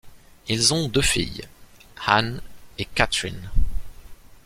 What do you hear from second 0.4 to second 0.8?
Ils